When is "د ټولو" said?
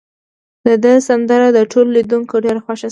1.57-1.89